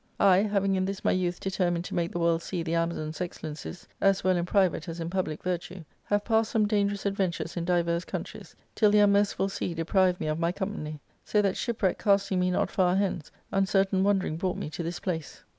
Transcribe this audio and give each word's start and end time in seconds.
I, 0.19 0.37
having 0.39 0.73
in 0.73 0.85
this 0.85 1.05
my 1.05 1.11
youth 1.11 1.39
determined 1.39 1.85
to 1.85 1.93
make 1.93 2.11
the 2.11 2.17
world 2.17 2.41
see 2.41 2.63
the 2.63 2.73
Amazons' 2.73 3.21
excellencies, 3.21 3.87
as 4.01 4.23
well 4.23 4.35
in 4.35 4.47
private 4.47 4.89
as 4.89 4.99
in 4.99 5.11
public 5.11 5.43
virtue, 5.43 5.83
have 6.05 6.25
passed 6.25 6.49
some 6.49 6.65
dangerous 6.67 7.05
adventures 7.05 7.55
in 7.55 7.65
divers 7.65 8.03
countries, 8.03 8.55
till 8.73 8.89
the 8.89 8.97
unmerciful 8.97 9.47
sea 9.47 9.75
deprived 9.75 10.19
me 10.19 10.25
of 10.25 10.39
my 10.39 10.51
company; 10.51 10.99
so 11.23 11.39
that 11.43 11.55
shipwreck 11.55 11.99
casting 11.99 12.39
me 12.39 12.49
not 12.49 12.71
far 12.71 12.95
hence, 12.95 13.29
uncertain 13.51 14.03
wandering 14.03 14.37
brought 14.37 14.57
me 14.57 14.71
to 14.71 14.81
this 14.81 14.99
place.' 14.99 15.43